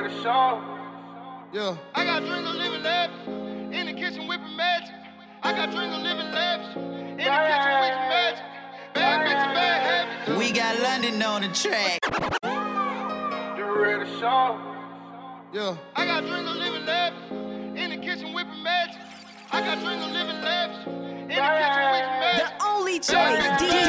ready 0.00 0.14
to 0.14 0.22
show. 0.22 0.62
Yeah. 1.52 1.76
I 1.94 2.04
got 2.04 2.20
dreams 2.24 2.48
of 2.48 2.54
living 2.54 2.82
lavish. 2.82 3.26
In 3.76 3.86
the 3.86 3.92
kitchen 3.94 4.28
whipping 4.28 4.56
magic. 4.56 4.94
I 5.42 5.52
got 5.52 5.70
dreams 5.70 5.94
of 5.94 6.02
living 6.02 6.30
lavish. 6.30 6.76
In 6.76 7.16
the 7.16 7.24
kitchen 7.24 7.74
whipping 7.82 8.08
magic. 8.08 8.44
Bad 8.94 9.26
bitch, 9.26 9.54
bad 9.54 9.82
habits. 9.82 10.38
We 10.38 10.52
got 10.52 10.78
London 10.80 11.22
on 11.22 11.42
the 11.42 11.48
track. 11.48 11.98
You 13.56 13.64
ready 13.64 14.04
to 14.04 14.18
show? 14.18 14.60
Yeah. 15.52 15.76
I 15.96 16.06
got 16.06 16.24
dreams 16.26 16.48
of 16.48 16.56
living 16.56 16.86
lavish. 16.86 17.80
In 17.82 17.90
the 17.90 17.96
kitchen 17.96 18.32
whipping 18.34 18.62
magic. 18.62 19.00
I 19.50 19.60
got 19.62 19.78
dreams 19.80 20.04
of 20.04 20.10
living 20.12 20.40
lavish. 20.42 20.86
In 20.86 21.28
the 21.28 21.34
kitchen 21.34 21.86
whipping 21.92 22.18
magic. 22.22 22.58
The 22.58 22.64
only 22.64 22.98
choice, 23.00 23.44
DJ 23.58 23.87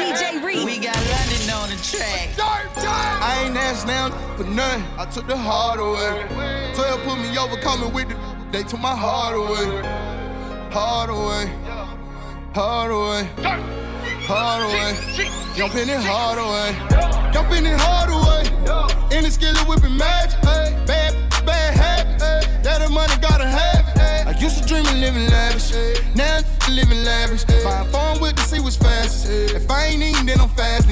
track. 1.82 2.30
I 2.38 3.44
ain't 3.44 3.56
asked 3.56 3.86
now 3.86 4.10
for 4.36 4.44
nothing. 4.44 4.84
I 4.98 5.06
took 5.06 5.26
the 5.26 5.36
heart 5.36 5.80
away. 5.80 6.72
12 6.74 7.02
put 7.02 7.18
me 7.18 7.36
over, 7.38 7.56
coming 7.60 7.92
with 7.92 8.08
the. 8.08 8.16
They 8.50 8.62
took 8.62 8.80
my 8.80 8.94
heart 8.94 9.36
away. 9.36 9.66
Heart 10.70 11.10
away. 11.10 11.46
Heart 12.54 12.90
away. 12.90 13.28
Heart 14.26 14.62
away. 14.66 15.30
Jump 15.56 15.74
in 15.76 15.88
it 15.88 16.00
hard 16.00 16.38
away. 16.38 17.32
Jump 17.32 17.52
in 17.52 17.66
it 17.66 17.78
hard 17.78 18.10
away. 18.10 18.42
In 19.16 19.24
the 19.24 19.30
skillet 19.30 19.66
whipping 19.68 19.96
magic. 19.96 20.40
Bad, 20.42 21.14
bad 21.46 21.74
habits. 21.74 22.22
ay. 22.22 22.62
That 22.62 22.80
the 22.82 22.90
money 22.90 23.14
gotta 23.20 23.46
have 23.46 23.86
it. 23.88 24.26
I 24.26 24.38
used 24.38 24.62
to 24.62 24.68
dream 24.68 24.86
of 24.86 24.96
living 24.96 25.26
lavish. 25.28 25.72
Now 26.14 26.40
I'm 26.62 26.74
living 26.74 27.02
lavish. 27.04 27.44
Buy 27.64 27.82
a 27.82 27.84
phone 27.86 28.20
with 28.20 28.36
to 28.36 28.42
see 28.42 28.60
what's 28.60 28.76
fast. 28.76 29.28
If 29.28 29.70
I 29.70 29.86
ain't 29.86 30.02
eating, 30.02 30.26
then 30.26 30.40
I'm 30.40 30.48
fasting. 30.50 30.89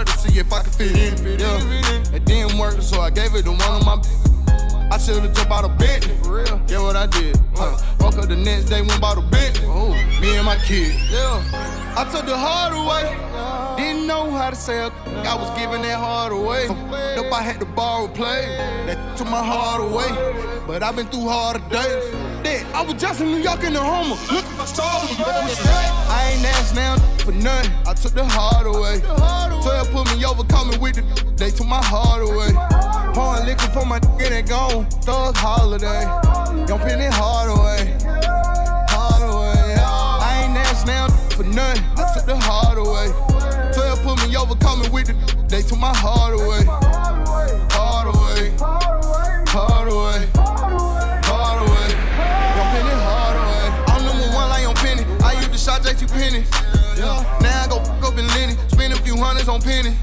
Yeah. 0.00 0.06
Fat 0.06 0.06
if 0.06 0.06
bought 0.06 0.06
a 0.06 0.06
coupe 0.06 0.06
just 0.06 0.24
to 0.24 0.30
see 0.30 0.38
if 0.38 0.52
I 0.52 0.62
could 0.62 0.74
fit 0.74 0.96
in. 0.96 1.38
Yeah. 1.38 2.16
It 2.16 2.24
didn't 2.24 2.58
work, 2.58 2.80
so 2.82 3.00
I 3.00 3.10
gave 3.10 3.34
it 3.34 3.44
to 3.44 3.50
one 3.50 3.60
of 3.60 3.84
my. 3.84 4.02
I 4.92 4.98
should've 4.98 5.32
jumped 5.32 5.52
out 5.52 5.64
of 5.64 5.78
Bentley. 5.78 6.16
For 6.22 6.42
real. 6.42 6.60
Yeah, 6.66 6.82
what 6.82 6.96
I 6.96 7.06
did. 7.06 7.38
Huh. 7.54 7.76
Woke 8.00 8.18
up 8.18 8.28
the 8.28 8.36
next 8.36 8.64
day, 8.64 8.82
went 8.82 9.00
bought 9.00 9.18
a 9.18 9.20
Bentley. 9.20 9.66
Oh, 9.66 9.94
me 10.20 10.36
and 10.36 10.44
my 10.44 10.56
kid. 10.66 10.94
Yeah. 11.10 11.42
I 11.96 12.04
took 12.10 12.26
the 12.26 12.36
heart 12.36 12.74
away. 12.74 13.16
Didn't 13.76 14.06
know 14.06 14.30
how 14.32 14.50
to 14.50 14.56
say 14.56 14.86
it. 14.86 14.92
I 15.06 15.36
was 15.36 15.50
giving 15.58 15.82
that 15.82 15.98
heart 15.98 16.32
away. 16.32 16.66
Up, 16.66 17.32
I 17.32 17.42
had 17.42 17.60
to 17.60 17.66
borrow 17.66 18.08
play. 18.08 18.56
That 18.86 19.16
took 19.16 19.28
my 19.28 19.44
heart 19.44 19.80
away. 19.80 20.10
But 20.66 20.82
I've 20.82 20.96
been 20.96 21.06
through 21.06 21.28
harder 21.28 21.60
days. 21.68 22.14
I 22.74 22.82
was 22.82 23.00
just 23.00 23.20
in 23.20 23.30
New 23.30 23.38
York 23.38 23.62
in 23.62 23.74
the 23.74 23.80
Stars. 24.66 25.10
I 25.18 26.32
ain't 26.32 26.44
asked 26.44 26.74
now 26.74 26.96
for 27.18 27.32
nothing. 27.32 27.72
I 27.86 27.94
took 27.94 28.12
the 28.12 28.24
heart 28.24 28.66
away. 28.66 29.00
12 29.62 29.90
put 29.90 30.16
me 30.16 30.24
over, 30.24 30.44
coming 30.44 30.80
with 30.80 30.96
the. 30.96 31.02
They 31.36 31.50
took 31.50 31.66
my 31.66 31.82
heart 31.82 32.22
away. 32.22 32.52
Pouring 33.14 33.46
liquor 33.46 33.70
for 33.72 33.86
my 33.86 33.98
nigga 34.00 34.28
that 34.30 34.48
gone. 34.48 34.86
Thug 35.02 35.36
holiday. 35.36 36.04
Don't 36.66 36.80
pin 36.82 37.00
it 37.00 37.12
hard 37.12 37.50
away. 37.50 37.96
Hard 38.88 39.22
away. 39.22 39.74
I 39.80 40.44
ain't 40.44 40.56
asked 40.56 40.86
now 40.86 41.08
for 41.30 41.44
nothing. 41.44 41.84
I 41.96 42.12
took 42.14 42.26
the 42.26 42.36
heart 42.36 42.78
away. 42.78 43.08
12 43.72 44.02
put 44.02 44.28
me 44.28 44.36
over, 44.36 44.54
coming 44.56 44.90
with 44.92 45.06
the. 45.06 45.14
They 45.48 45.62
took 45.62 45.78
my 45.78 45.94
heart 45.94 46.34
away. 46.34 47.69
Penny. 56.44 57.00
Now 57.00 57.64
I 57.64 57.66
go 57.68 57.80
fuck 57.80 58.12
up 58.12 58.18
in 58.18 58.26
Lenny. 58.28 58.54
Spend 58.68 58.92
a 58.92 58.96
few 59.02 59.16
hundreds 59.16 59.48
on 59.48 59.60
Penny. 59.60 59.96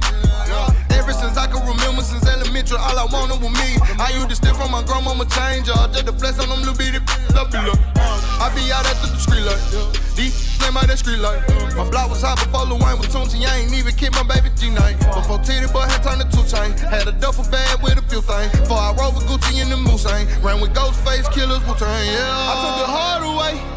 Ever 0.91 1.13
since 1.13 1.38
I 1.38 1.47
can 1.47 1.61
remember, 1.67 2.02
since 2.02 2.27
elementary, 2.27 2.77
all 2.77 2.97
I 2.97 3.05
wanted 3.05 3.39
was 3.41 3.53
me. 3.53 3.80
I 3.99 4.11
used 4.16 4.30
to 4.30 4.35
steal 4.35 4.53
from 4.55 4.71
my 4.71 4.83
grandmama 4.83 5.25
change, 5.25 5.67
y'all. 5.67 5.88
Just 5.88 6.05
to 6.08 6.13
flex 6.13 6.39
on 6.39 6.49
them 6.49 6.59
little 6.59 6.75
bitty 6.75 6.97
up. 7.35 7.53
I 7.53 8.52
be 8.55 8.71
out 8.71 8.86
at 8.86 8.97
the 9.02 9.08
street 9.17 9.43
light. 9.43 9.61
These 10.15 10.59
name 10.61 10.76
out 10.76 10.87
that 10.87 10.97
street 10.97 11.20
light. 11.20 11.39
My 11.77 11.87
block 11.89 12.09
was 12.09 12.21
hot 12.21 12.42
before 12.42 12.65
Lil 12.65 12.81
Wayne 12.81 12.97
was 12.97 13.08
Tunechi. 13.08 13.45
I 13.45 13.61
ain't 13.61 13.73
even 13.73 13.93
kick 13.93 14.11
my 14.14 14.23
baby 14.23 14.49
G 14.58 14.70
night. 14.70 14.97
Before 15.14 15.37
Titty 15.39 15.71
Boy 15.71 15.86
had 15.86 16.02
turned 16.02 16.21
to 16.21 16.27
two 16.27 16.43
chain. 16.49 16.73
Had 16.89 17.08
a 17.08 17.14
duffel 17.14 17.45
bag 17.52 17.81
with 17.83 17.97
a 17.97 18.05
few 18.09 18.21
things. 18.21 18.52
Before 18.52 18.81
I 18.81 18.95
rode 18.97 19.15
with 19.15 19.30
Gucci 19.30 19.61
in 19.61 19.70
the 19.70 19.77
Mulsanne. 19.77 20.26
Ran 20.43 20.59
with 20.59 20.73
Ghostface 20.73 21.30
Killers, 21.31 21.61
Wu 21.67 21.76
Tang, 21.76 21.87
yeah. 22.09 22.52
I 22.52 22.53
took 22.58 22.76
the 22.81 22.87
heart 22.89 23.23
away. 23.23 23.77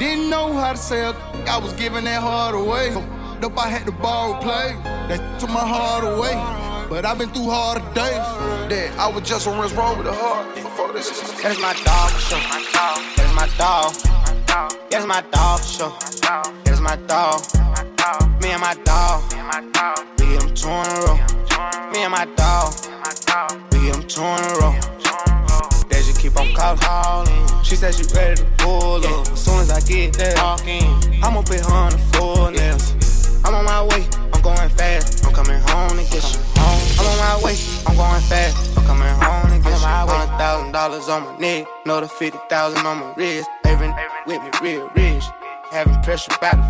Didn't 0.00 0.30
know 0.30 0.54
how 0.54 0.72
to 0.72 0.78
say 0.78 1.10
it. 1.10 1.14
I 1.46 1.58
was 1.58 1.74
giving 1.74 2.04
that 2.04 2.22
heart 2.22 2.54
away. 2.54 2.90
So 2.90 3.00
up, 3.44 3.58
I 3.58 3.68
had 3.68 3.84
to 3.84 3.92
borrow 3.92 4.40
play. 4.40 4.74
That 5.08 5.20
took 5.38 5.50
my 5.50 5.60
heart 5.60 6.04
away. 6.04 6.32
But 6.88 7.04
I've 7.04 7.18
been 7.18 7.28
through 7.28 7.50
harder 7.50 7.84
days. 7.92 8.24
That 8.72 8.96
I 8.98 9.08
was 9.12 9.28
just 9.28 9.46
on 9.46 9.60
Rinse 9.60 9.74
Road 9.74 9.98
with 9.98 10.06
a 10.06 10.14
heart. 10.14 10.56
That's 10.56 11.60
my 11.60 11.74
dog 11.84 12.10
for. 12.16 12.40
That's 13.14 13.34
my 13.36 13.46
dog. 13.60 13.92
That's 14.88 15.06
my 15.06 15.20
dog 15.20 15.60
for. 15.60 15.92
That's 16.64 16.80
my 16.80 16.96
dog. 17.04 17.44
Me 18.40 18.52
and 18.52 18.60
my 18.62 18.74
dog. 18.82 19.20
We 20.18 20.32
get 20.32 20.40
them 20.40 20.54
two 20.54 20.68
in 20.68 20.86
a 20.88 21.00
row. 21.04 21.16
Me 21.92 22.04
and 22.04 22.12
my 22.12 22.24
dog. 22.40 22.72
We 23.70 23.84
get 23.84 23.92
them 23.92 24.08
two 24.08 24.22
in 24.22 24.44
a 24.48 24.58
row. 24.60 24.89
Keep 26.30 26.58
on 26.60 26.78
calling. 26.78 27.64
She 27.64 27.74
said 27.74 27.94
she 27.94 28.04
ready 28.14 28.36
to 28.36 28.44
pull 28.58 29.04
up. 29.04 29.26
As 29.28 29.44
soon 29.44 29.60
as 29.60 29.70
I 29.70 29.80
get 29.80 30.14
there, 30.14 30.34
walking, 30.36 30.84
I'ma 31.22 31.42
put 31.42 31.60
her 31.60 31.72
on 31.72 31.92
the 31.92 31.98
floor 32.12 32.50
nails. 32.50 32.94
I'm 33.44 33.54
on 33.54 33.64
my 33.64 33.82
way, 33.82 34.06
I'm 34.32 34.42
going 34.42 34.68
fast. 34.70 35.24
I'm 35.26 35.32
coming 35.32 35.60
home 35.60 35.90
to 35.90 36.04
get 36.10 36.22
you. 36.22 36.40
I'm 36.56 37.06
on 37.06 37.18
my 37.18 37.40
way, 37.44 37.56
I'm 37.86 37.96
going 37.96 38.22
fast. 38.22 38.78
I'm 38.78 38.84
coming 38.84 39.08
home 39.08 39.50
to 39.50 39.58
get 39.58 39.80
you. 39.80 39.86
Hundred 39.86 40.36
thousand 40.38 40.72
dollars 40.72 41.08
on 41.08 41.24
my 41.24 41.36
neck, 41.38 41.66
another 41.84 42.06
fifty 42.06 42.38
thousand 42.48 42.86
on 42.86 42.98
my 42.98 43.14
wrist. 43.14 43.48
Every 43.64 43.92
with 44.26 44.42
me 44.42 44.50
real 44.62 44.88
rich, 44.94 45.24
having 45.70 46.00
pressure 46.02 46.32
battle. 46.40 46.64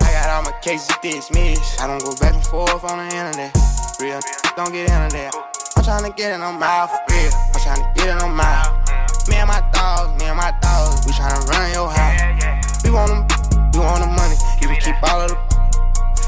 I 0.00 0.12
got 0.12 0.30
all 0.30 0.42
my 0.42 0.58
cases 0.60 0.94
dismissed. 1.02 1.80
I 1.80 1.86
don't 1.86 2.02
go 2.02 2.14
back 2.16 2.34
and 2.34 2.44
forth 2.44 2.84
on 2.84 2.98
the 2.98 3.14
internet. 3.14 3.54
Real 4.00 4.20
don't 4.56 4.72
get 4.72 4.88
into 4.88 5.16
that. 5.16 5.34
I'm 5.76 5.84
tryna 5.84 6.16
get 6.16 6.32
it 6.32 6.40
on 6.40 6.58
my 6.58 6.86
for 6.86 7.12
real. 7.12 7.30
I'm 7.34 7.60
tryna 7.60 7.94
get 7.94 8.16
it 8.16 8.22
on 8.22 8.34
my. 8.34 8.81
Me 9.28 9.36
and 9.36 9.48
my 9.48 9.60
dogs, 9.72 10.20
me 10.20 10.28
and 10.28 10.36
my 10.36 10.52
dogs, 10.60 11.06
we 11.06 11.12
tryna 11.12 11.46
run 11.48 11.72
your 11.72 11.90
house. 11.90 12.84
We 12.84 12.90
want 12.90 13.08
them, 13.10 13.70
we 13.72 13.78
want 13.80 14.00
the 14.02 14.10
money. 14.10 14.36
You 14.60 14.68
can 14.68 14.80
keep 14.80 14.98
all 15.10 15.20
of 15.20 15.30
the. 15.30 15.36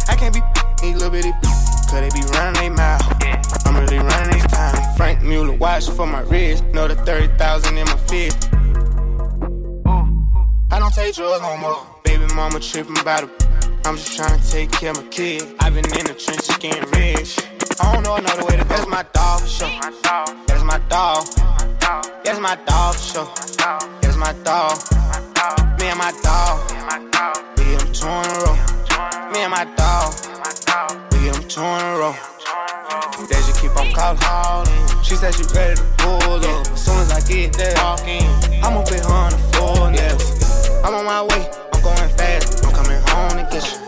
I 0.08 0.16
can't 0.16 0.32
be 0.32 0.40
these 0.80 0.94
little 0.94 1.10
bitty, 1.10 1.32
cause 1.32 2.00
they 2.00 2.10
be 2.14 2.24
running 2.34 2.54
they 2.60 2.68
mouth. 2.68 3.02
I'm 3.66 3.76
really 3.76 3.98
running 3.98 4.38
this 4.38 4.46
time. 4.52 4.96
Franck 4.96 5.22
Muller 5.22 5.52
watch 5.52 5.88
for 5.90 6.06
my 6.06 6.20
wrist. 6.20 6.64
Know 6.66 6.86
the 6.86 6.94
30,000 6.94 7.78
in 7.78 7.84
my 7.84 7.96
fist. 8.06 8.48
I 10.70 10.78
don't 10.78 10.94
take 10.94 11.14
drugs 11.14 11.42
no 11.42 11.56
more. 11.56 11.86
Baby 12.04 12.26
mama 12.34 12.60
tripping 12.60 12.98
about 12.98 13.24
it. 13.24 13.30
I'm 13.84 13.96
just 13.96 14.16
trying 14.16 14.40
to 14.40 14.50
take 14.50 14.70
care 14.70 14.90
of 14.90 14.96
my 15.02 15.08
kid. 15.08 15.42
I've 15.60 15.74
been 15.74 15.84
in 15.98 16.06
the 16.06 16.14
trenches 16.14 16.56
getting 16.58 16.88
rich. 16.92 17.38
I 17.80 17.92
don't 17.92 18.02
know 18.02 18.16
another 18.16 18.44
way 18.44 18.56
to 18.56 18.64
That's 18.64 18.86
my 18.86 19.04
dog 19.12 19.40
for 19.40 19.46
sure. 19.46 19.68
That's 20.46 20.62
my 20.64 20.78
dog. 20.88 21.26
That's 22.24 22.40
my 22.40 22.56
dog 22.64 22.96
sure. 22.96 23.28
That's 24.00 24.16
my 24.16 24.32
dog. 24.42 24.78
Me 25.78 25.88
and 25.88 25.98
my 25.98 26.12
dog. 26.22 26.64
We 27.58 27.64
get 27.64 27.80
them 27.80 27.92
two 27.92 28.06
in 28.06 28.24
a 28.24 28.36
row. 28.40 28.56
Me 29.32 29.40
and 29.44 29.50
my 29.50 29.64
dog. 29.76 30.14
We 31.12 31.18
get 31.24 31.34
them 31.34 31.46
two 31.46 31.60
in 31.60 31.84
a 31.84 31.98
row. 32.00 32.14
They 33.28 33.36
just 33.36 33.60
keep 33.60 33.76
on 33.76 33.92
calling. 33.92 35.02
She 35.02 35.14
said 35.14 35.34
she 35.34 35.44
ready 35.54 35.76
to 35.76 35.84
pull 35.98 36.44
up. 36.44 36.66
As 36.72 36.84
soon 36.84 37.00
as 37.00 37.12
I 37.12 37.20
get 37.20 37.52
there, 37.52 37.76
I'ma 37.76 38.82
put 38.84 39.00
her 39.00 39.12
on 39.12 39.30
the 39.32 39.38
floor 39.52 39.90
nails. 39.90 40.80
I'm 40.82 40.94
on 40.94 41.04
my 41.04 41.22
way, 41.22 41.50
I'm 41.72 41.82
going 41.82 42.08
fast. 42.16 42.64
I'm 42.64 42.72
coming 42.72 43.00
home 43.08 43.44
to 43.44 43.48
get 43.52 43.62
you 43.70 43.83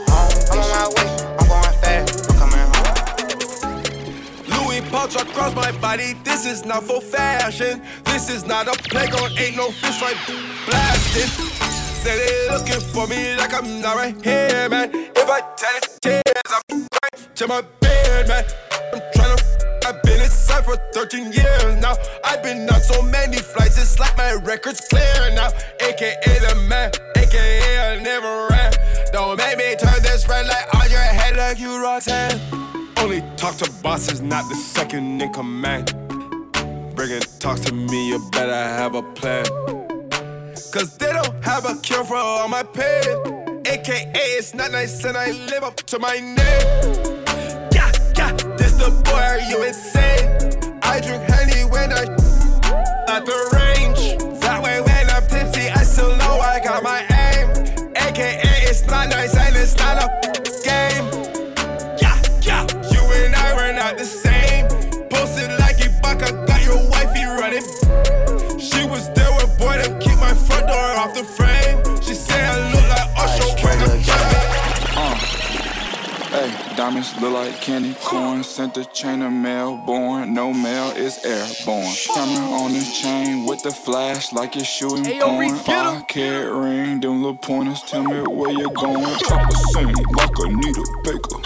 across 5.15 5.54
my 5.54 5.71
body. 5.80 6.15
This 6.25 6.47
is 6.47 6.65
not 6.65 6.83
for 6.83 7.01
fashion. 7.01 7.83
This 8.04 8.28
is 8.28 8.45
not 8.45 8.66
a 8.66 8.72
playground. 8.89 9.39
Ain't 9.39 9.57
no 9.57 9.71
fish 9.71 10.03
right 10.03 10.16
blasting. 10.66 11.28
Say 12.03 12.16
they 12.19 12.51
looking 12.51 12.80
for 12.80 13.07
me 13.07 13.36
like 13.36 13.54
I'm 13.54 13.80
not 13.80 13.97
right 13.97 14.16
here, 14.25 14.69
man. 14.69 14.91
If 14.92 15.28
I 15.30 15.41
tell 15.57 15.77
it 15.77 15.98
tears, 16.03 16.51
I'm 16.71 16.80
right 16.80 17.36
to 17.36 17.47
my 17.47 17.63
bed, 17.80 18.28
man. 18.28 18.45
I'm 18.92 19.01
tryna. 19.15 19.57
I've 19.86 20.03
been 20.03 20.21
inside 20.21 20.65
for 20.65 20.77
13 20.92 21.33
years 21.33 21.77
now. 21.80 21.95
I've 22.25 22.42
been 22.42 22.69
on 22.69 22.80
so 22.80 23.01
many 23.03 23.36
flights, 23.36 23.78
it's 23.78 24.01
like 24.01 24.16
my 24.16 24.33
record's 24.33 24.80
clear 24.89 25.30
now. 25.34 25.51
AKA 25.80 26.16
the 26.25 26.66
man, 26.69 26.91
AKA 27.16 27.78
I 27.78 28.03
never 28.03 28.48
ran. 28.51 28.72
Don't 29.13 29.36
make 29.39 29.57
me 29.59 29.77
turn 29.77 30.03
this 30.03 30.28
red 30.28 30.47
light 30.47 30.66
on 30.75 30.91
your 30.91 30.98
head 30.98 31.36
like 31.36 31.60
you 31.60 31.80
Roxanne. 31.80 32.85
Only 33.06 33.22
talk 33.36 33.54
to 33.58 33.70
bosses, 33.84 34.20
not 34.20 34.48
the 34.48 34.56
second 34.56 35.22
in 35.22 35.32
command. 35.32 35.94
Bringing 36.97 37.20
talks 37.38 37.60
to 37.60 37.72
me, 37.72 38.08
you 38.08 38.18
better 38.32 38.53
have 38.53 38.97
a 38.97 39.03
plan. 39.14 39.44
Cause 40.72 40.97
they 40.98 41.12
don't 41.12 41.44
have 41.44 41.66
a 41.66 41.76
cure 41.82 42.03
for 42.03 42.16
all 42.16 42.48
my 42.48 42.64
pain. 42.64 43.62
AKA, 43.64 44.10
it's 44.12 44.54
not 44.54 44.72
nice 44.72 45.04
and 45.04 45.16
I 45.16 45.30
live 45.30 45.62
up 45.62 45.76
to 45.76 46.00
my 46.00 46.18
name. 46.18 46.36
Yeah, 47.70 47.92
yeah, 48.18 48.32
this 48.58 48.72
the 48.72 48.91
boy, 49.04 49.12
are 49.12 49.38
you 49.38 49.62
insane? 49.62 50.80
I 50.82 50.98
drink 50.98 51.22
honey 51.30 51.62
when 51.70 51.92
I. 51.92 52.06
At 53.08 53.24
the 53.24 53.55
diamonds 76.77 77.19
look 77.21 77.33
like 77.33 77.61
candy 77.61 77.95
corn. 78.03 78.45
Sent 78.45 78.75
the 78.75 78.84
chain 78.84 79.23
of 79.23 79.33
mail 79.33 79.77
born. 79.87 80.34
No 80.34 80.53
mail 80.53 80.91
is 80.97 81.25
airborne. 81.25 81.95
Camera 82.15 82.45
on 82.51 82.73
this 82.73 83.01
chain 83.01 83.47
with 83.47 83.63
the 83.63 83.71
flash 83.71 84.33
like 84.33 84.57
it's 84.57 84.67
shooting 84.67 85.21
porn. 85.21 85.57
Five 85.57 86.07
carat 86.07 86.53
ring, 86.53 87.01
them 87.01 87.23
little 87.23 87.37
pointers 87.37 87.83
tell 87.83 88.05
me 88.05 88.21
where 88.23 88.53
you're 88.53 88.71
going. 88.71 89.05
Chopper 89.21 89.57
sing 89.73 89.89
like 89.89 90.39
a 90.39 90.49
needle 90.49 90.84
baker. 91.03 91.39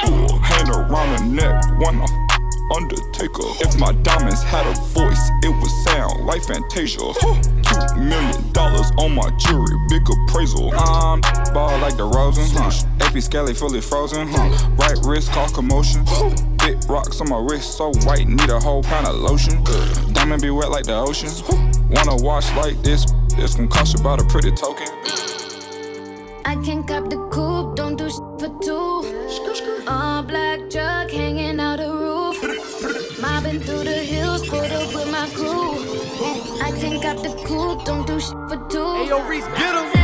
Hand 0.43 0.69
around 0.71 1.19
the 1.19 1.43
neck, 1.43 1.65
wanna 1.79 2.07
Undertaker. 2.73 3.51
If 3.67 3.79
my 3.79 3.93
diamonds 4.03 4.43
had 4.45 4.65
a 4.65 4.75
voice, 4.95 5.31
it 5.43 5.49
would 5.49 5.71
sound 5.91 6.25
like 6.25 6.43
Fantasia. 6.45 7.01
Two 7.89 8.01
million 8.01 8.53
dollars 8.53 8.91
on 8.99 9.15
my 9.15 9.31
jewelry, 9.39 9.77
big 9.89 10.03
appraisal. 10.03 10.73
I'm 10.75 11.21
ball 11.53 11.79
like 11.79 11.97
the 11.97 12.05
Rosen, 12.05 12.45
huh? 12.51 12.71
AP 13.01 13.23
Skelly 13.23 13.55
fully 13.55 13.81
frozen, 13.81 14.29
huh? 14.29 14.69
Right 14.77 14.99
wrist 15.05 15.33
cause 15.33 15.53
commotion. 15.53 16.05
Big 16.59 16.79
rocks 16.89 17.21
on 17.21 17.29
my 17.29 17.39
wrist, 17.39 17.77
so 17.77 17.93
white, 18.05 18.29
need 18.29 18.51
a 18.51 18.61
whole 18.61 18.83
pound 18.83 19.07
of 19.07 19.17
lotion. 19.17 19.63
Diamond 20.13 20.43
be 20.43 20.51
wet 20.51 20.71
like 20.71 20.85
the 20.85 20.95
ocean. 20.95 21.31
Wanna 21.91 22.17
wash 22.23 22.55
like 22.57 22.81
this? 22.83 23.07
This 23.37 23.55
gon' 23.55 23.69
cost 23.69 23.95
you 23.95 24.01
about 24.01 24.21
a 24.21 24.25
pretty 24.27 24.51
token. 24.53 24.87
I 26.45 26.57
can't 26.65 26.87
cop 26.87 27.09
the 27.09 27.17
coupe, 27.31 27.77
don't 27.77 27.97
do 27.97 28.09
shit 28.11 28.41
for 28.41 28.51
two. 28.63 29.87
All 29.87 30.23
black 30.23 30.69
truck 30.71 31.11
hanging 31.11 31.61
out 31.61 31.79
the 31.79 31.91
roof. 31.91 33.21
Mobbing 33.21 33.61
through 33.61 33.85
the 33.85 34.03
hills, 34.13 34.49
put 34.49 34.71
up 34.71 34.95
with 34.95 35.10
don't 37.85 38.07
do 38.07 38.21
shit 38.21 38.37
for 38.49 38.57
two. 38.69 38.93
Hey, 38.97 39.09
yo, 39.09 39.27
Reese, 39.29 39.47
get 39.47 39.95
him. 39.95 40.00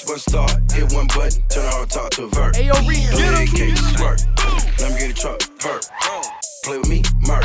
Push 0.00 0.08
button 0.08 0.18
start, 0.20 0.72
hit 0.72 0.92
one 0.94 1.06
button, 1.08 1.42
turn 1.50 1.64
on 1.74 1.86
talk 1.88 2.10
to 2.10 2.24
a 2.24 2.28
vert. 2.30 2.56
Hey, 2.56 2.66
yo, 2.66 2.74
Reese, 2.86 3.10
get 3.10 3.58
him. 3.58 3.76
Squirt. 3.76 4.24
Let 4.78 4.92
me 4.92 4.98
get 4.98 5.10
a 5.10 5.14
truck, 5.14 5.40
perk. 5.58 6.39
Play 6.62 6.78
with 6.78 6.88
me, 6.88 7.02
murk. 7.26 7.44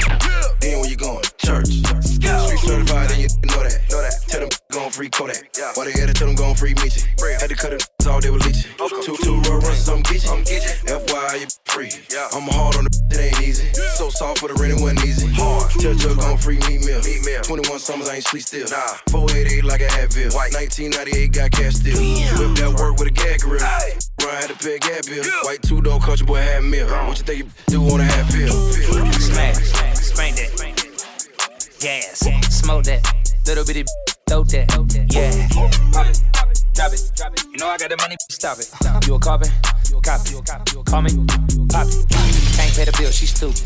Then 0.59 0.79
where 0.79 0.89
you 0.89 0.97
going? 0.97 1.23
Church. 1.38 1.67
Street 1.67 2.59
certified, 2.59 3.12
and 3.12 3.21
you 3.21 3.27
know 3.47 3.63
that. 3.63 3.79
Know 3.89 4.01
that. 4.01 4.13
Tell 4.27 4.41
them 4.41 4.50
gon' 4.71 4.91
free 4.91 5.09
Kodak. 5.09 5.56
Why 5.75 5.85
they 5.85 5.97
had 5.97 6.07
to 6.07 6.13
tell 6.13 6.27
them 6.27 6.35
gon' 6.35 6.56
free 6.56 6.73
Meechie? 6.73 7.06
Had 7.39 7.50
to 7.50 7.56
cut 7.56 7.73
it 7.73 7.88
all 8.07 8.21
they 8.21 8.29
were 8.29 8.39
leeching. 8.39 8.71
Two, 9.03 9.17
two 9.23 9.41
roll 9.50 9.59
runs, 9.59 9.88
I'm 9.89 10.03
Geechee. 10.03 10.45
FYI, 10.85 11.39
you 11.39 11.47
free. 11.65 11.91
I'm 12.33 12.47
hard 12.53 12.75
on 12.75 12.83
the 12.85 12.95
it 13.12 13.19
ain't 13.19 13.41
easy. 13.41 13.71
So 13.95 14.09
soft 14.09 14.39
for 14.39 14.50
the 14.50 14.56
rent, 14.56 14.73
it 14.73 14.81
wasn't 14.81 15.06
easy. 15.06 15.27
Hard. 15.33 15.71
Tell 15.71 15.95
Chuck 15.95 16.17
gon' 16.17 16.38
free 16.38 16.59
meat 16.67 16.85
meal. 16.85 17.01
21 17.41 17.79
summers, 17.79 18.09
I 18.09 18.15
ain't 18.15 18.27
sleep 18.27 18.44
still. 18.44 18.67
Nah. 18.69 19.00
488 19.09 19.63
like 19.63 19.81
a 19.81 19.88
Advil. 19.88 20.33
1998 20.35 21.31
got 21.31 21.51
cash 21.51 21.75
still. 21.75 21.97
Whip 21.97 22.57
that 22.57 22.75
work 22.79 23.00
with 23.00 23.07
a 23.07 23.12
gag 23.12 23.39
grill. 23.41 24.04
Run 24.25 24.36
had 24.42 24.50
to 24.50 24.57
pay 24.57 24.75
a 24.75 24.80
gap 24.80 25.06
bill. 25.06 25.24
White 25.44 25.62
two 25.62 25.81
door 25.81 26.00
country 26.00 26.25
boy 26.25 26.38
had 26.38 26.63
meal. 26.63 26.88
What 26.88 27.17
you 27.20 27.24
think 27.24 27.39
you 27.44 27.50
do 27.67 27.84
on 27.94 28.00
a 28.00 28.03
half 28.03 28.32
bill? 28.34 28.51
Smash, 29.13 29.58
spank 30.01 30.36
that. 30.38 30.50
Gas, 31.79 32.27
smoke 32.50 32.86
that. 32.86 33.05
Little 33.46 33.63
bitty 33.63 33.84
throw 34.27 34.44
that. 34.44 34.65
Yeah. 35.13 35.48
Pop 35.94 36.91
it, 36.91 37.12
drop 37.15 37.34
it. 37.34 37.44
You 37.51 37.58
know 37.60 37.67
I 37.67 37.77
got 37.77 37.89
the 37.91 37.98
money, 37.98 38.15
stop 38.32 38.58
it. 38.58 38.70
You 39.08 39.15
a 39.15 39.20
carbon? 39.20 39.50
Copy. 40.01 40.32
You 40.32 40.39
a 40.39 40.44
copy 40.44 40.84
call 40.84 41.01
me, 41.01 41.12
pop 41.70 41.88
it. 41.88 42.10
Can't 42.10 42.75
pay 42.75 42.86
the 42.86 42.96
bill, 42.98 43.12
she 43.12 43.27
stupid. 43.27 43.62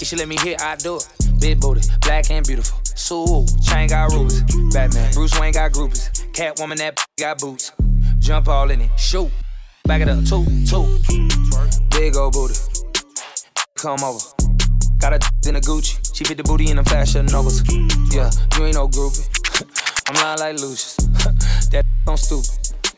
If 0.00 0.06
she 0.06 0.16
let 0.16 0.28
me 0.28 0.36
hit, 0.36 0.60
I 0.60 0.76
do 0.76 0.96
it. 0.96 1.08
Big 1.40 1.60
booty, 1.60 1.80
black 2.02 2.30
and 2.30 2.46
beautiful. 2.46 2.78
Sue, 2.84 3.46
chain 3.62 3.88
got 3.88 4.12
rubies. 4.12 4.42
Batman, 4.72 5.12
Bruce 5.14 5.38
Wayne 5.40 5.52
got 5.52 5.72
groupies. 5.72 6.10
Catwoman, 6.32 6.76
that 6.76 7.02
got 7.18 7.38
boots. 7.38 7.72
Jump 8.18 8.48
all 8.48 8.70
in 8.70 8.82
it, 8.82 8.90
shoot. 8.98 9.30
Back 9.86 10.00
it 10.00 10.08
up, 10.08 10.24
two, 10.24 10.46
two. 10.64 10.98
Big 11.90 12.16
old 12.16 12.32
booty. 12.32 12.54
Come 13.76 14.02
over. 14.02 14.18
Got 14.98 15.12
a 15.12 15.20
in 15.46 15.56
a 15.56 15.60
Gucci. 15.60 16.16
She 16.16 16.24
fit 16.24 16.38
the 16.38 16.42
booty 16.42 16.70
in 16.70 16.76
them 16.76 16.86
fashion 16.86 17.26
novas. 17.26 17.62
Yeah, 18.10 18.30
you 18.56 18.64
ain't 18.64 18.76
no 18.76 18.88
groupie. 18.88 19.28
I'm 20.08 20.14
lying 20.14 20.38
like 20.38 20.62
Lucius. 20.62 20.96
that 21.70 21.84
on 22.08 22.16
stupid. 22.16 22.48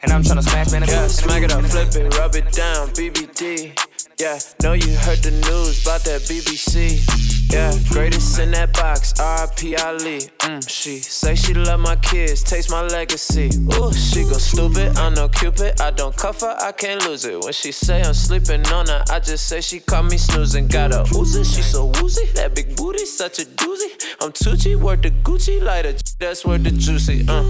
And 0.05 0.13
I'm 0.13 0.23
tryna 0.23 0.45
smash 0.45 0.71
man. 0.71 0.85
Yeah, 0.87 1.09
smack 1.09 1.43
it 1.43 1.53
up, 1.53 1.65
flip 1.65 1.93
it, 1.97 2.17
rub 2.19 2.37
it 2.37 2.53
down, 2.53 2.89
BBD. 2.91 3.77
Yeah, 4.21 4.39
know 4.63 4.75
you 4.75 4.97
heard 4.97 5.19
the 5.19 5.33
news 5.33 5.83
about 5.83 6.05
that 6.05 6.21
BBC. 6.23 7.36
Yeah, 7.51 7.73
greatest 7.91 8.39
in 8.39 8.51
that 8.53 8.73
box, 8.73 9.13
RIP 9.19 9.79
Ali. 9.81 10.19
Mm, 10.45 10.69
she 10.69 10.99
say 10.99 11.35
she 11.35 11.55
love 11.55 11.81
my 11.81 11.97
kids, 11.97 12.43
taste 12.43 12.71
my 12.71 12.83
legacy. 12.83 13.51
Ooh, 13.75 13.93
she 13.93 14.23
go 14.25 14.39
stupid, 14.39 14.97
I'm 14.97 15.15
no 15.15 15.29
cupid. 15.29 15.81
I 15.81 15.91
don't 15.91 16.15
cuff 16.17 16.41
her, 16.41 16.57
I 16.61 16.73
can't 16.73 17.03
lose 17.07 17.25
it. 17.25 17.41
When 17.43 17.53
she 17.53 17.73
say 17.73 18.03
I'm 18.03 18.15
sleeping 18.15 18.67
on 18.69 18.89
her, 18.89 19.05
I 19.11 19.21
just 19.21 19.47
say 19.49 19.61
she 19.61 19.81
caught 19.81 20.05
me 20.05 20.19
snoozing. 20.19 20.69
Got 20.69 20.93
a 20.93 21.05
Uzi, 21.15 21.45
she 21.45 21.63
so 21.63 21.87
woozy. 22.01 22.27
That 22.35 22.55
big 22.55 22.77
booty, 22.77 23.07
such 23.07 23.39
a 23.39 23.45
doozy. 23.45 24.06
I'm 24.21 24.33
too 24.33 24.51
Tucci, 24.51 24.77
worth 24.77 25.03
the 25.03 25.11
Gucci, 25.11 25.63
like 25.63 25.85
a 25.85 25.95
that's 26.19 26.45
worth 26.45 26.65
the 26.65 26.71
juicy. 26.71 27.25
Uh, 27.29 27.43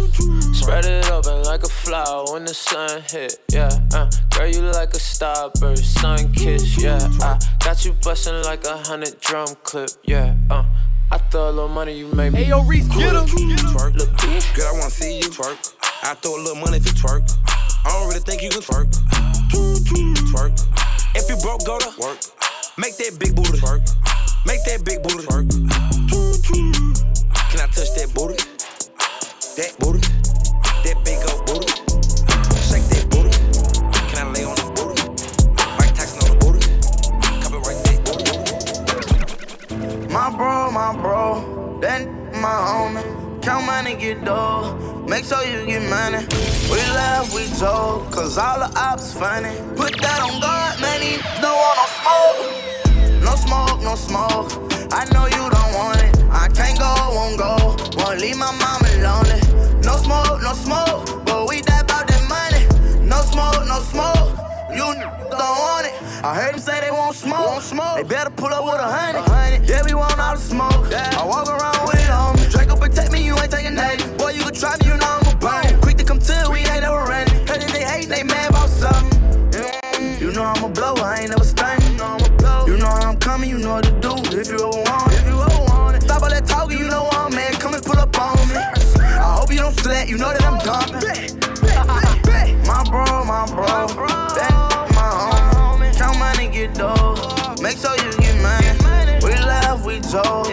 spread 0.53 0.85
it 0.85 1.11
open 1.11 1.43
like 1.43 1.63
a 1.63 1.69
flower 1.69 2.25
when 2.33 2.45
the 2.45 2.55
sun 2.55 3.03
hit. 3.11 3.39
Yeah, 3.53 3.71
uh, 3.95 4.11
girl, 4.31 4.47
you 4.47 4.61
like 4.63 4.95
a 4.95 4.99
starburst, 4.99 5.85
sun 5.85 6.33
kiss. 6.33 6.83
Yeah, 6.83 6.99
I 7.23 7.39
got 7.65 7.85
you 7.85 7.93
bustin' 8.03 8.43
like 8.43 8.65
a 8.65 8.77
hundred 8.79 9.21
drum 9.21 9.49
clip. 9.63 9.91
Yeah, 10.05 10.35
uh. 10.51 10.65
I 11.09 11.19
throw 11.19 11.51
a 11.51 11.53
little 11.53 11.69
money, 11.69 11.97
you 11.97 12.09
make 12.09 12.33
me. 12.33 12.43
Hey, 12.43 12.49
yo, 12.49 12.65
Reese, 12.65 12.89
get 12.89 13.15
him. 13.15 13.27
Twerk. 13.27 13.95
Look, 13.95 14.11
girl, 14.57 14.67
I 14.67 14.73
wanna 14.73 14.91
see 14.91 15.19
you 15.19 15.31
twerk. 15.31 15.75
I 16.03 16.15
throw 16.15 16.37
a 16.37 16.43
little 16.43 16.57
money 16.57 16.79
if 16.79 16.87
you 16.87 16.93
twerk. 16.93 17.31
I 17.85 17.91
don't 17.91 18.09
really 18.09 18.21
think 18.21 18.43
you 18.43 18.51
can 18.51 18.61
twerk. 18.61 18.91
Twerk. 20.33 20.61
If 21.15 21.29
you 21.31 21.37
broke, 21.37 21.65
go 21.65 21.79
to 21.79 22.01
work. 22.01 22.19
Make 22.77 22.97
that 22.97 23.19
big 23.21 23.37
booty 23.37 23.59
twerk. 23.59 23.89
Make 24.47 24.65
that 24.65 24.85
big 24.85 25.03
booty 25.03 25.25
twerk. 25.27 25.96
Can 26.47 27.59
I 27.59 27.67
touch 27.75 27.91
that 27.97 28.12
booty? 28.15 28.37
That 29.57 29.73
booty? 29.81 29.99
That 30.85 30.97
big 31.03 31.19
old 31.26 31.45
booty? 31.45 31.67
Shake 32.62 32.87
that 32.87 33.11
booty? 33.11 33.35
Can 34.07 34.19
I 34.23 34.25
lay 34.31 34.45
on 34.45 34.55
the 34.55 34.62
booty? 34.79 35.03
Mike 35.76 35.91
Tyson 35.99 36.23
on 36.23 36.31
the 36.31 36.38
booty? 36.38 36.62
Copyright 37.43 37.83
that 37.83 37.99
booty? 38.07 38.31
My 40.12 40.31
bro, 40.31 40.71
my 40.71 40.95
bro, 40.95 41.43
that 41.81 42.07
my 42.35 42.55
homie. 42.71 43.03
Count 43.43 43.67
money, 43.67 43.97
get 43.97 44.25
dough. 44.25 44.76
Make 45.09 45.25
sure 45.25 45.43
you 45.45 45.67
get 45.67 45.83
money. 45.91 46.25
We 46.71 46.79
laugh, 46.95 47.35
we 47.35 47.49
joke, 47.59 48.09
cause 48.12 48.38
all 48.38 48.61
the 48.61 48.71
ops 48.79 49.12
funny. 49.12 49.50
Put 49.75 50.00
that 50.00 50.21
on 50.23 50.38
God 50.41 50.81
man, 50.81 51.03
he 51.03 51.19
don't 51.43 51.57
want 51.59 51.76
no 51.83 51.87
smoke. 51.99 52.38
No 53.25 53.35
smoke, 53.35 53.81
no 53.83 53.97
smoke. 53.97 54.53
I 54.93 55.05
know 55.12 55.26
you 55.26 55.50
don't 55.50 55.75
want 55.75 55.96
go, 56.78 56.95
won't 57.12 57.38
go. 57.38 57.56
Won't 57.99 58.21
leave 58.21 58.37
my 58.37 58.52
mama 58.52 58.88
lonely. 59.02 59.40
No 59.83 59.97
smoke, 59.97 60.42
no 60.42 60.52
smoke. 60.52 61.25
But 61.25 61.49
we 61.49 61.61
die 61.62 61.80
about 61.80 62.06
that 62.09 62.23
money. 62.28 62.62
No 63.04 63.21
smoke, 63.23 63.66
no 63.66 63.80
smoke. 63.80 64.38
You 64.71 64.95
don't 65.30 65.56
want 65.62 65.87
it. 65.87 65.95
I 66.25 66.35
heard 66.35 66.54
them 66.54 66.61
say 66.61 66.80
they 66.80 66.90
won't 66.90 67.16
smoke. 67.16 67.47
Won't 67.47 67.62
smoke. 67.64 67.97
They 67.97 68.02
better 68.02 68.30
pull 68.30 68.52
up 68.52 68.64
with 68.64 68.80
a 68.80 68.88
hundred. 68.88 69.68
Yeah, 69.68 69.83
we 69.85 69.95
want 69.95 70.18
all 70.18 70.35
the 70.35 70.40
smoke. 70.40 70.90
Yeah. 70.90 71.18
I 71.18 71.25
walk 71.25 71.49
around 71.49 71.87
with 71.87 71.99
it 72.02 72.11
on 72.11 72.37
me. 72.37 72.47
Draco 72.50 72.76
protect 72.76 73.12
me, 73.12 73.25
you 73.25 73.35
ain't 73.38 73.50
taking 73.50 73.75
nothing. 73.75 74.16
Boy, 74.16 74.30
you 74.30 74.42
can 74.42 74.54
try 74.54 74.76
me, 74.80 74.87
you 74.87 74.97
know 74.97 75.06
I'm 75.06 75.25
Sweat, 89.87 90.09
you 90.09 90.19
know 90.19 90.33
that 90.33 90.43
I'm 90.43 90.59
dumping. 90.66 90.99
My 92.66 92.83
bro, 92.90 93.23
my 93.23 93.47
bro, 93.47 93.87
that 94.35 94.50
my 94.90 95.11
homie. 95.55 95.97
Count 95.97 96.19
money, 96.19 96.49
get 96.49 96.75
dough. 96.75 97.14
Make 97.62 97.78
sure 97.78 97.95
you 97.95 98.11
get 98.19 98.35
money. 98.43 99.21
We 99.23 99.38
laugh, 99.47 99.87
we 99.87 100.00
joke, 100.00 100.50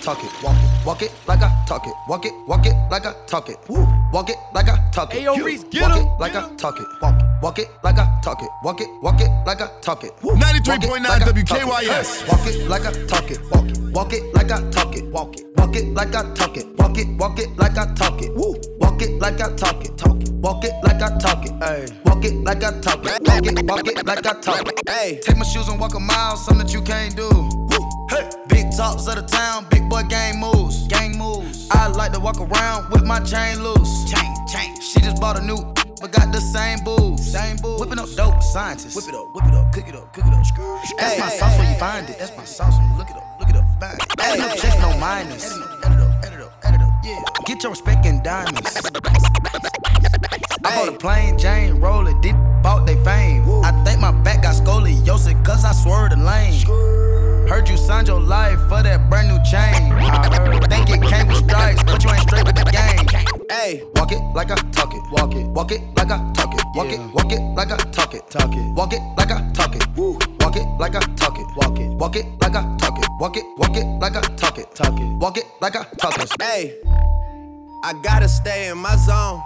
talk 0.00 0.22
it. 0.24 0.32
Walk 0.42 0.56
it, 0.56 0.86
walk 0.86 1.02
it 1.02 1.12
like 1.26 1.42
I 1.42 1.64
talk 1.66 1.86
it. 1.86 1.94
Walk 2.08 2.24
it, 2.26 2.32
walk 2.46 2.66
it 2.66 2.74
like 2.90 3.06
I 3.06 3.14
talk 3.26 3.48
it. 3.48 3.58
Woo. 3.68 3.86
Walk 4.12 4.30
it 4.30 4.36
like 4.54 4.68
I 4.68 4.90
talk 4.92 5.14
it. 5.14 5.22
Ayo, 5.22 5.44
Reese, 5.44 5.64
get 5.64 5.82
walk 5.82 5.98
him, 5.98 6.06
it 6.06 6.20
like 6.20 6.34
I 6.34 6.54
talk 6.56 6.80
it. 6.80 6.86
Walk 7.02 7.20
it, 7.20 7.26
walk 7.42 7.58
it 7.58 7.68
like 7.84 7.98
I 7.98 8.20
talk 8.22 8.42
it. 8.42 8.48
Walk 8.62 8.80
it, 8.80 8.88
walk 9.02 9.20
it 9.20 9.30
like 9.46 9.60
I 9.60 9.68
talk 9.80 10.04
it. 10.04 10.12
Woo. 10.22 10.34
93.9 10.34 10.40
Walk 10.40 10.84
it 10.84 10.90
like 10.90 11.06
I 11.06 11.18
talk 11.18 11.28
it. 11.28 11.46
WKYS. 11.46 12.28
Walk 12.28 12.46
it 12.46 12.68
like 12.68 12.86
I 12.86 12.92
talk 13.06 13.30
it. 13.30 13.40
Walk 13.50 13.68
it, 13.70 13.78
walk 13.92 14.12
it 14.12 14.34
like 14.34 14.50
I 14.50 14.70
talk 14.70 14.96
it. 14.96 15.04
Walk 15.10 15.36
it, 15.36 15.46
walk 15.56 15.76
it 15.76 15.94
like 15.94 16.14
I 16.14 16.34
talk 16.34 16.56
it. 16.56 16.66
Walk 16.78 16.98
it, 16.98 17.08
walk 17.18 17.38
it 17.38 17.56
like 17.56 17.78
I 17.78 17.94
talk 17.94 18.22
it. 18.22 18.34
Woo. 18.34 18.54
Walk 18.78 19.02
it 19.02 19.20
like 19.20 19.40
I 19.40 19.54
talk 19.54 19.84
it. 19.84 19.96
Talk 19.96 20.22
it. 20.22 20.30
Walk 20.32 20.64
it 20.64 20.72
like 20.82 21.02
I 21.02 21.18
talk 21.18 21.44
it. 21.44 21.52
Ay. 21.62 21.86
Walk 22.04 22.24
it 22.24 22.34
like 22.34 22.64
I 22.64 22.80
talk 22.80 23.04
it. 23.04 23.22
Walk 23.22 23.46
it, 23.46 23.64
walk 23.66 23.86
it 23.86 24.06
like 24.06 24.26
I 24.26 24.32
talk 24.40 24.66
it. 24.66 24.80
Hey, 24.88 25.20
take 25.22 25.36
my 25.36 25.44
shoes 25.44 25.68
and 25.68 25.78
walk 25.78 25.94
a 25.94 26.00
mile, 26.00 26.36
something 26.36 26.66
that 26.66 26.72
you 26.72 26.82
can't 26.82 27.14
do. 27.14 27.59
Hey. 28.10 28.28
Big 28.48 28.66
talks 28.76 29.06
of 29.06 29.14
the 29.14 29.22
town, 29.22 29.66
big 29.70 29.88
boy 29.88 30.02
gang 30.02 30.40
moves. 30.40 30.88
Gang 30.88 31.16
moves. 31.16 31.68
I 31.70 31.86
like 31.86 32.12
to 32.12 32.20
walk 32.20 32.40
around 32.40 32.90
with 32.90 33.04
my 33.04 33.20
chain 33.20 33.62
loose. 33.62 34.10
Chain, 34.10 34.34
chain. 34.52 34.80
She 34.80 35.00
just 35.00 35.20
bought 35.20 35.38
a 35.38 35.42
new, 35.42 35.58
but 36.00 36.10
got 36.10 36.32
the 36.32 36.40
same 36.40 36.82
booze. 36.84 37.24
Same 37.32 37.56
booze. 37.58 37.80
Whipping 37.80 38.00
up 38.00 38.08
dope, 38.16 38.42
scientists. 38.42 38.96
Whip 38.96 39.06
it 39.08 39.14
up, 39.14 39.32
whip 39.32 39.44
it 39.46 39.54
up, 39.54 39.72
cook 39.72 39.88
it 39.88 39.94
up, 39.94 40.12
cook 40.12 40.24
it 40.26 40.34
up. 40.34 40.42
That's 40.98 41.14
Hey, 41.14 41.20
my 41.20 41.26
hey, 41.26 41.38
sauce 41.38 41.56
when 41.56 41.66
hey, 41.66 41.72
you 41.72 41.78
find 41.78 42.10
it. 42.10 42.18
That's 42.18 42.36
my 42.36 42.44
sauce 42.44 42.76
when 42.76 42.90
you 42.90 42.98
look 42.98 43.10
it 43.10 43.16
up, 43.16 43.40
look 43.40 43.48
it 43.48 43.56
up, 43.56 43.64
find 43.80 43.98
it. 44.00 44.20
Hey, 44.20 44.38
no 44.38 44.48
checks, 44.56 44.78
no 44.80 44.98
minus. 44.98 45.44
Edit 45.46 45.62
up, 45.62 45.84
edit 45.84 46.00
up, 46.00 46.24
edit 46.24 46.40
up, 46.40 46.52
edit 46.64 46.80
up, 46.80 46.92
yeah. 47.04 47.22
Get 47.46 47.62
your 47.62 47.70
respect 47.70 48.06
in 48.06 48.22
diamonds. 48.24 48.76
I 50.62 50.74
bought 50.74 50.88
a 50.88 50.92
plain 50.98 51.38
Jane 51.38 51.80
roller, 51.80 52.18
did 52.20 52.34
bought 52.62 52.86
they 52.86 53.02
fame. 53.04 53.39
I 53.62 53.72
think 53.84 54.00
my 54.00 54.12
back 54.12 54.42
got 54.42 54.54
scoliosis, 54.54 55.44
cause 55.44 55.64
I 55.64 55.72
swerved 55.72 56.12
the 56.12 56.16
lane. 56.16 56.66
Heard 57.48 57.68
you 57.68 57.76
signed 57.76 58.08
your 58.08 58.20
life 58.20 58.58
for 58.68 58.82
that 58.82 59.10
brand 59.10 59.28
new 59.28 59.38
chain. 59.50 59.92
I 59.92 60.28
heard, 60.36 60.70
think 60.70 60.88
it 60.88 61.02
came 61.02 61.26
with 61.26 61.38
stripes, 61.38 61.82
but 61.82 62.02
you 62.04 62.10
ain't 62.10 62.22
straight 62.22 62.46
with 62.46 62.54
the 62.54 62.64
game. 62.70 63.24
Hey, 63.50 63.82
walk 63.96 64.12
it 64.12 64.20
like 64.34 64.50
I 64.50 64.54
talk 64.70 64.94
it. 64.94 65.02
Walk 65.10 65.34
it, 65.34 65.46
walk 65.48 65.72
it 65.72 65.80
like 65.96 66.10
I 66.10 66.18
talk 66.32 66.54
it. 66.54 66.64
Walk 66.74 66.92
it, 66.92 67.00
walk 67.12 67.32
it 67.32 67.40
like 67.56 67.72
I 67.72 67.76
talk 67.90 68.14
it. 68.14 68.30
Talk 68.30 68.52
it, 68.54 68.74
walk 68.74 68.92
it 68.92 69.00
like 69.18 69.30
I 69.30 69.50
talk 69.52 69.74
it. 69.74 69.84
Woo. 69.96 70.18
Walk 70.40 70.56
it 70.56 70.66
like 70.78 70.94
I 70.94 71.00
talk 71.16 71.38
it. 71.38 71.46
Walk 71.56 71.78
it, 71.78 71.90
walk 71.90 72.16
it 72.16 72.26
like 72.40 72.54
I 72.54 72.76
talk 72.78 72.98
it. 72.98 73.06
Walk 73.18 73.36
it, 73.36 73.44
walk 73.58 73.76
it 73.76 73.86
like 73.98 74.16
I 74.16 74.20
talk 74.36 74.58
it. 74.58 74.74
Talk 74.74 75.00
it, 75.00 75.18
walk 75.18 75.36
it 75.36 75.44
like 75.60 75.76
I 75.76 75.84
talk 75.98 76.18
it. 76.22 76.30
Hey, 76.40 76.78
I 77.82 77.92
gotta 78.04 78.28
stay 78.28 78.68
in 78.68 78.78
my 78.78 78.96
zone. 78.96 79.42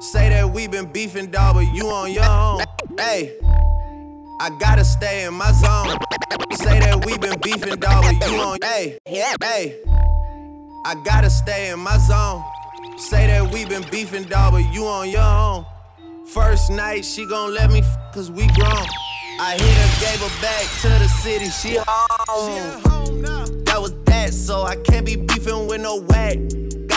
Say 0.00 0.28
that 0.30 0.50
we 0.50 0.66
been 0.66 0.86
beefing, 0.86 1.30
dog, 1.30 1.54
but 1.54 1.72
you 1.72 1.86
on 1.86 2.12
your 2.12 2.24
own. 2.24 2.60
Hey, 2.98 3.38
I 4.40 4.50
gotta 4.58 4.84
stay 4.84 5.24
in 5.24 5.34
my 5.34 5.52
zone. 5.52 5.96
Say 6.52 6.80
that 6.80 7.04
we 7.06 7.16
been 7.18 7.38
beefing, 7.40 7.76
dog, 7.76 8.04
but 8.04 8.30
you 8.30 8.36
on. 8.38 8.58
Hey, 8.62 8.98
hey, 9.06 9.80
I 10.84 10.94
gotta 11.04 11.30
stay 11.30 11.70
in 11.70 11.78
my 11.80 11.96
zone. 11.98 12.42
Say 12.98 13.26
that 13.28 13.52
we 13.52 13.64
been 13.64 13.84
beefing, 13.90 14.24
dog, 14.24 14.52
but 14.52 14.72
you 14.72 14.84
on 14.86 15.08
your 15.08 15.22
own. 15.22 15.64
First 16.26 16.70
night, 16.70 17.04
she 17.04 17.26
gon' 17.26 17.54
let 17.54 17.70
me 17.70 17.80
f- 17.80 18.12
cause 18.12 18.30
we 18.30 18.46
grown. 18.48 18.86
I 19.40 19.54
hit 19.58 19.76
her, 19.76 20.06
gave 20.06 20.20
her 20.20 20.42
back 20.42 20.64
to 20.82 20.88
the 20.88 21.08
city, 21.08 21.46
she 21.50 21.78
home. 21.86 23.22
That 23.64 23.80
was 23.80 23.92
that, 24.04 24.32
so 24.32 24.62
I 24.62 24.76
can't 24.76 25.04
be 25.06 25.16
beefing 25.16 25.66
with 25.66 25.80
no 25.80 26.00
whack. 26.02 26.38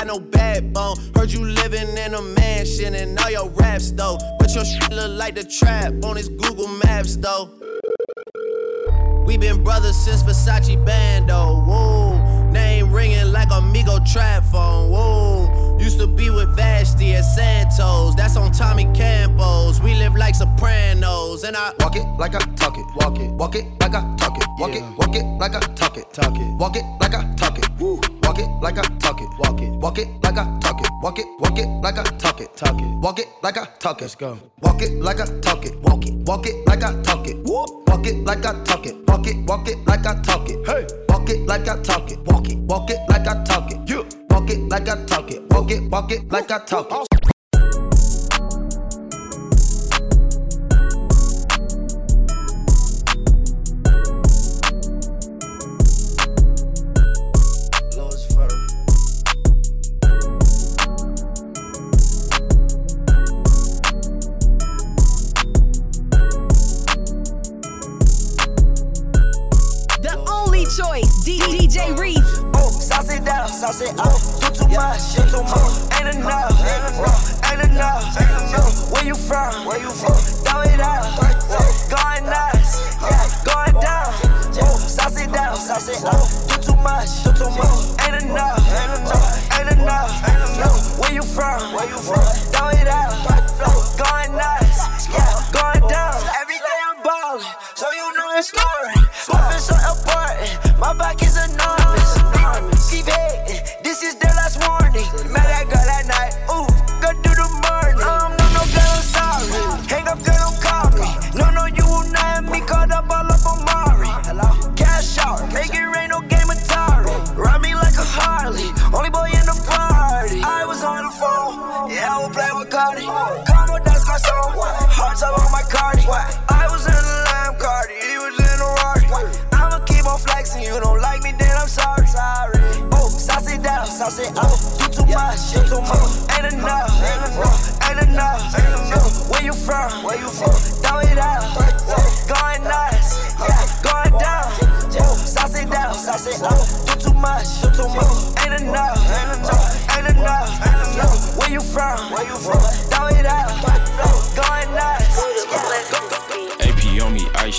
Got 0.07 0.21
no 0.21 0.25
backbone. 0.29 0.95
Heard 1.15 1.31
you 1.33 1.43
living 1.43 1.97
in 1.97 2.13
a 2.13 2.21
mansion 2.21 2.95
and 2.95 3.19
all 3.19 3.29
your 3.29 3.49
raps 3.49 3.91
though. 3.91 4.17
But 4.39 4.53
your 4.55 4.63
shit 4.63 4.89
look 4.91 5.11
like 5.11 5.35
the 5.35 5.43
trap 5.43 5.93
on 6.05 6.15
his 6.15 6.29
Google 6.29 6.67
Maps 6.85 7.17
though. 7.17 7.51
We 9.25 9.37
been 9.37 9.63
brothers 9.63 9.97
since 9.97 10.23
Versace 10.23 10.83
Bando. 10.85 11.61
Whoa, 11.65 12.49
name 12.51 12.91
ringing 12.91 13.33
like 13.33 13.49
Amigo 13.51 13.99
trap 14.05 14.45
phone. 14.45 14.91
Whoa, 14.91 15.77
used 15.77 15.99
to 15.99 16.07
be 16.07 16.29
with 16.29 16.55
Vashtie 16.55 17.13
at 17.13 17.23
Santos. 17.23 18.15
That's 18.15 18.37
on 18.37 18.53
Tommy 18.53 18.85
Campos. 18.93 19.81
We 19.81 19.95
live 19.95 20.15
like 20.15 20.35
Sopranos, 20.35 21.43
and 21.43 21.57
I 21.57 21.73
Walk 21.81 21.97
it 21.97 22.05
like 22.17 22.33
I 22.33 22.39
talk 22.55 22.77
it. 22.77 22.85
Walk 22.95 23.19
it, 23.19 23.29
walk 23.31 23.55
it 23.55 23.65
like 23.81 23.93
I 23.93 24.15
talk 24.15 24.37
it. 24.37 24.43
Walk 24.57 24.73
it, 24.73 24.83
walk 24.97 25.15
it 25.15 25.25
like 25.37 25.55
I 25.55 25.59
talk 25.75 25.97
it. 25.97 26.13
Talk 26.13 26.35
it, 26.35 26.57
walk 26.57 26.77
it 26.77 26.83
like 27.01 27.13
I 27.13 27.33
talk 27.35 27.57
it. 27.57 27.69
Woo. 27.77 27.99
Walk 28.37 28.45
it 28.45 28.61
like 28.61 28.77
I 28.77 28.81
talk 28.99 29.19
it. 29.19 29.29
Walk 29.39 29.61
it, 29.61 29.69
walk 29.71 29.97
it 29.97 30.07
like 30.21 30.37
I 30.37 30.59
talk 30.59 30.79
it. 30.79 30.91
Walk 31.01 31.17
it, 31.17 31.25
walk 31.39 31.57
it 31.57 31.67
like 31.81 31.97
I 31.97 32.03
talk 32.03 32.39
it. 32.39 32.55
Talk 32.55 32.79
it, 32.79 33.01
walk 33.01 33.19
it 33.19 33.27
like 33.41 33.57
I 33.57 33.65
talk 33.79 33.97
it. 33.97 34.01
Let's 34.01 34.13
go. 34.13 34.37
Walk 34.61 34.81
it 34.83 35.01
like 35.01 35.19
I 35.19 35.25
talk 35.41 35.65
it. 35.65 35.75
Walk 35.81 36.05
it, 36.05 36.13
walk 36.27 36.45
it 36.45 36.67
like 36.67 36.83
I 36.83 37.01
talk 37.01 37.27
it. 37.27 37.37
Walk 37.43 38.05
it 38.05 38.15
like 38.23 38.45
I 38.45 38.63
talk 38.63 38.85
it. 38.85 38.95
Walk 39.07 39.25
it, 39.25 39.37
walk 39.47 39.67
it 39.67 39.77
like 39.87 40.05
I 40.05 40.21
talk 40.21 40.47
it. 40.49 40.67
Hey, 40.67 40.85
walk 41.09 41.29
it 41.29 41.47
like 41.47 41.67
I 41.67 41.81
talk 41.81 42.11
it. 42.11 42.19
Walk 42.27 42.47
it, 42.47 42.57
walk 42.59 42.89
it 42.91 42.99
like 43.09 43.27
I 43.27 43.43
talk 43.43 43.71
it. 43.71 43.89
You 43.89 44.05
walk 44.29 44.49
it 44.51 44.59
like 44.69 44.87
I 44.87 45.03
talk 45.05 45.31
it. 45.31 45.41
Walk 45.49 45.71
it, 45.71 45.89
walk 45.89 46.11
it 46.11 46.31
like 46.31 46.51
I 46.51 46.59
talk 46.59 46.91
it. 46.91 47.36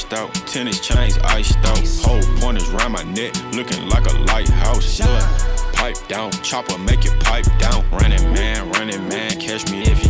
Iced 0.09 0.15
out, 0.15 0.35
tennis 0.47 0.81
chains 0.81 1.19
iced 1.19 1.57
out. 1.59 1.79
Whole 2.03 2.23
pointers 2.41 2.69
round 2.71 2.95
my 2.95 3.03
neck, 3.03 3.35
looking 3.53 3.89
like 3.89 4.07
a 4.07 4.17
lighthouse. 4.21 5.01
Pipe 5.75 5.97
down, 6.09 6.31
chopper 6.43 6.79
make 6.79 7.05
it 7.05 7.19
pipe 7.21 7.47
down. 7.59 7.85
Running 7.91 8.33
man, 8.33 8.71
running 8.73 9.07
man, 9.09 9.39
catch 9.41 9.71
me 9.71 9.83
if 9.83 10.05
you 10.05 10.08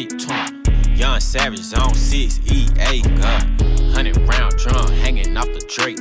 I'm 0.00 0.06
a 0.06 0.14
8. 0.14 0.18
21. 0.18 0.96
Young 0.96 1.20
Savage 1.20 1.58
Zone 1.58 1.94
6 1.94 2.40
EA. 2.50 3.02
gun. 3.02 3.58
Hundred 3.92 4.16
round 4.28 4.56
drum 4.56 4.88
hanging 4.92 5.36
off 5.36 5.46
the 5.46 5.60
Drake. 5.68 5.98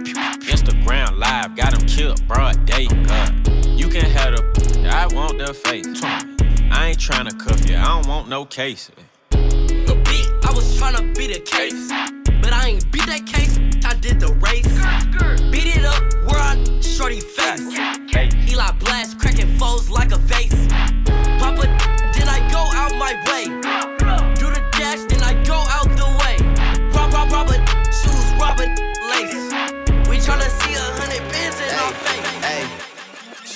Instagram 0.47 1.17
live 1.17 1.55
got 1.55 1.73
him 1.73 1.85
killed 1.88 2.25
broad 2.27 2.65
day. 2.65 2.88
God. 2.88 3.47
You 3.77 3.89
can 3.89 4.05
have 4.05 4.35
the, 4.35 4.89
I 4.89 5.07
want 5.13 5.38
the 5.38 5.53
face. 5.53 6.01
I 6.71 6.89
ain't 6.89 6.97
tryna 6.97 7.38
cuff 7.39 7.69
you, 7.69 7.75
I 7.75 7.85
don't 7.85 8.07
want 8.07 8.29
no 8.29 8.45
case. 8.45 8.89
The 9.31 10.01
beat, 10.05 10.49
I 10.49 10.53
was 10.53 10.79
tryna 10.79 11.15
beat 11.17 11.35
a 11.35 11.39
case. 11.39 11.89
But 12.41 12.53
I 12.53 12.69
ain't 12.69 12.91
beat 12.91 13.05
that 13.07 13.25
case, 13.25 13.57
I 13.85 13.95
did 13.95 14.19
the 14.19 14.33
race. 14.35 14.69
Beat 15.51 15.75
it 15.75 15.83
up, 15.83 16.01
where 16.25 16.39
I 16.39 16.55
shorty 16.81 17.19
face. 17.19 17.77
Eli 18.49 18.71
blast, 18.79 19.19
cracking 19.19 19.57
foes 19.57 19.89
like 19.89 20.12
a 20.12 20.17
vase. 20.17 20.67
Papa, 21.39 21.63
then 22.13 22.29
I 22.29 22.47
go 22.51 22.69
out 22.73 22.93
my 22.95 23.13
way. 23.27 23.59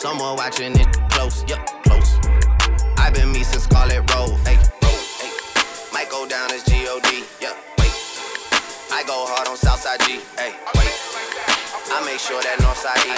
Someone 0.00 0.36
watching 0.36 0.78
it 0.78 0.86
close, 1.10 1.42
yup, 1.48 1.58
close. 1.82 2.18
I've 2.96 3.12
been 3.14 3.32
me 3.32 3.42
since 3.42 3.64
Scarlett 3.64 4.08
Road, 4.14 4.38
hey, 4.46 4.54
road, 4.54 5.02
hey. 5.18 5.32
Might 5.92 6.08
go 6.08 6.24
down 6.24 6.52
as 6.52 6.62
G-O-D, 6.62 7.24
yup, 7.40 7.56
wait. 7.80 7.90
I 8.92 9.02
go 9.08 9.26
hard 9.26 9.48
on 9.48 9.56
Southside 9.56 9.98
G, 10.02 10.20
hey, 10.38 10.54
wait. 10.76 10.94
I 11.90 12.00
make 12.06 12.20
sure 12.20 12.40
that 12.40 12.60
Northside 12.60 13.02
E. 13.02 13.14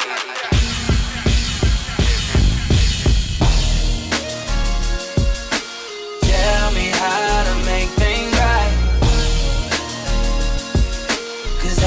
Tell 6.23 6.73
me 6.73 6.89
how 6.95 7.45
to 7.45 7.55
make 7.67 7.91
things 8.01 8.33
right. 8.33 8.73
Cause 11.61 11.85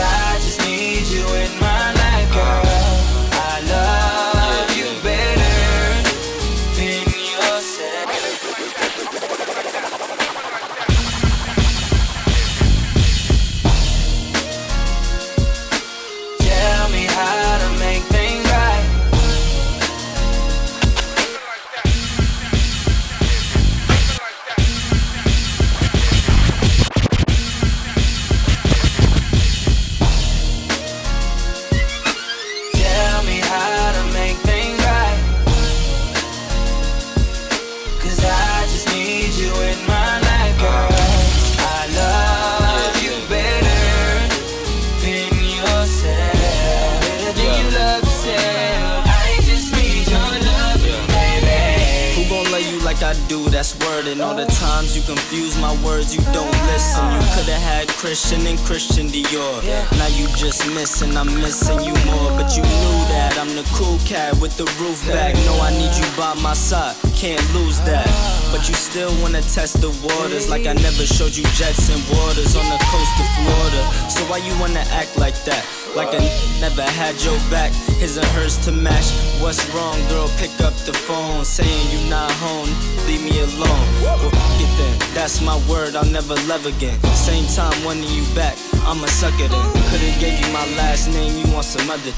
I 53.14 53.28
do? 53.28 53.48
That's 53.50 53.78
word. 53.86 54.08
And 54.08 54.22
all 54.22 54.34
the 54.34 54.46
times 54.58 54.98
you 54.98 55.04
confuse 55.04 55.56
my 55.62 55.72
words, 55.86 56.16
you 56.16 56.22
don't 56.34 56.58
listen. 56.74 57.06
You 57.14 57.22
could've 57.38 57.62
had 57.62 57.88
Christian 57.90 58.42
and 58.48 58.58
Christian 58.66 59.08
Dior. 59.08 59.62
Now 60.02 60.08
you 60.18 60.26
just 60.34 60.66
missing, 60.74 61.16
I'm 61.16 61.30
missing 61.42 61.80
you 61.86 61.94
more. 62.10 62.32
But 62.34 62.58
you 62.58 62.64
knew 62.64 62.98
that 63.14 63.38
I'm 63.38 63.54
the 63.56 63.66
cool 63.78 64.00
cat 64.00 64.34
with 64.42 64.58
the 64.58 64.66
roof 64.82 65.06
back. 65.08 65.36
No, 65.46 65.54
I 65.62 65.70
need 65.78 65.94
you 65.94 66.08
by 66.18 66.34
my 66.42 66.54
side. 66.54 66.96
can't 67.14 67.44
lose 67.54 67.80
that. 67.86 68.10
But 68.52 68.68
you 68.68 68.74
still 68.74 69.14
wanna 69.22 69.42
test 69.42 69.80
the 69.82 69.94
waters 70.02 70.50
like 70.50 70.66
I 70.66 70.74
never 70.74 71.06
showed 71.06 71.36
you 71.38 71.44
jets 71.54 71.90
and 71.94 72.02
waters 72.18 72.56
on 72.56 72.66
the 72.66 72.82
coast 72.90 73.16
of 73.22 73.28
Florida. 73.38 73.82
So 74.10 74.26
why 74.26 74.38
you 74.38 74.58
wanna 74.60 74.86
act 74.90 75.18
like 75.18 75.38
that? 75.46 75.64
Like 75.96 76.10
I 76.10 76.26
never 76.60 76.82
had 76.82 77.14
your 77.22 77.38
back, 77.52 77.72
his 78.02 78.18
and 78.18 78.26
hers 78.34 78.58
to 78.66 78.72
match. 78.72 79.14
What's 79.40 79.62
wrong, 79.76 80.00
girl? 80.10 80.28
Pick 80.42 80.50
up 80.62 80.74
the 80.90 80.94
phone, 80.94 81.46
saying 81.46 81.86
you 81.94 82.10
not 82.10 82.32
home, 82.42 82.70
leave 83.06 83.22
me 83.22 83.38
alone. 83.38 83.86
Well, 84.02 84.18
f 84.26 84.62
it 84.62 84.72
then, 84.78 84.98
that's 85.14 85.40
my 85.42 85.56
word, 85.70 85.96
I'll 85.96 86.10
never 86.10 86.34
love 86.50 86.66
again. 86.66 87.00
Same 87.14 87.46
time 87.46 87.78
wanting 87.86 88.10
you 88.10 88.26
back, 88.34 88.58
I'ma 88.90 89.06
suck 89.06 89.38
it 89.38 89.54
in. 89.54 89.68
Could've 89.94 90.18
gave 90.20 90.40
you 90.42 90.52
my 90.52 90.66
last 90.82 91.10
name, 91.10 91.38
you 91.38 91.54
want 91.54 91.66
some 91.66 91.88
other. 91.88 92.12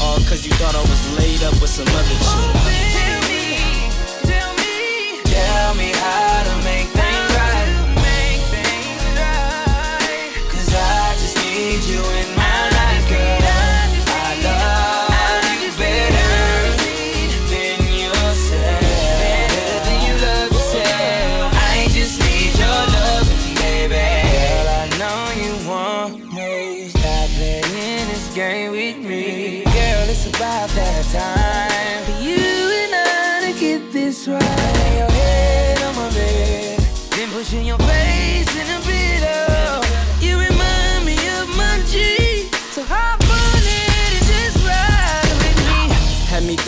All 0.00 0.18
cause 0.26 0.44
you 0.44 0.52
thought 0.58 0.74
I 0.74 0.82
was 0.82 1.02
laid 1.18 1.42
up 1.44 1.54
with 1.62 1.70
some 1.70 1.86
other 1.86 2.18
shit. 2.18 2.59